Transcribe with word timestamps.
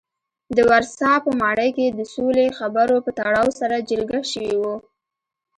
د 0.55 0.57
ورسا 0.69 1.11
په 1.25 1.29
ماڼۍ 1.41 1.69
کې 1.77 1.85
د 1.91 2.01
سولې 2.13 2.45
خبرو 2.57 2.95
په 3.05 3.11
تړاو 3.19 3.47
سره 3.59 3.85
جرګه 3.89 4.19
شوي 4.31 4.55
وو. 4.61 4.75